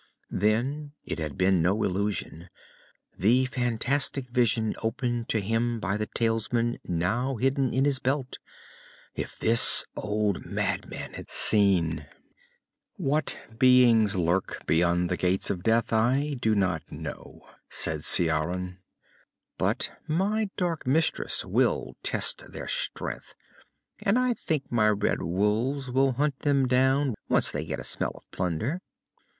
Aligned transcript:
Then 0.31 0.93
it 1.05 1.19
had 1.19 1.37
been 1.37 1.61
no 1.61 1.83
illusion, 1.83 2.49
the 3.15 3.45
fantastic 3.45 4.27
vision 4.31 4.73
opened 4.81 5.29
to 5.29 5.39
him 5.39 5.79
by 5.79 5.95
the 5.95 6.07
talisman 6.07 6.79
now 6.85 7.35
hidden 7.35 7.71
in 7.71 7.85
his 7.85 7.99
belt! 7.99 8.39
If 9.13 9.37
this 9.37 9.85
old 9.95 10.43
madman 10.43 11.13
had 11.13 11.29
seen.... 11.29 12.07
"What 12.97 13.37
beings 13.59 14.15
lurk 14.15 14.65
beyond 14.65 15.07
the 15.07 15.17
Gates 15.17 15.51
of 15.51 15.61
Death 15.61 15.93
I 15.93 16.35
do 16.39 16.55
not 16.55 16.81
know," 16.91 17.47
said 17.69 18.01
Ciaran. 18.03 18.79
"But 19.59 19.91
my 20.07 20.49
dark 20.57 20.87
mistress 20.87 21.45
will 21.45 21.95
test 22.01 22.51
their 22.51 22.67
strength 22.67 23.35
and 24.01 24.17
I 24.17 24.33
think 24.33 24.71
my 24.71 24.89
red 24.89 25.21
wolves 25.21 25.91
will 25.91 26.13
hunt 26.13 26.39
them 26.39 26.67
down, 26.67 27.13
once 27.29 27.51
they 27.51 27.65
get 27.65 27.79
a 27.79 27.83
smell 27.83 28.13
of 28.15 28.23
plunder." 28.31 28.81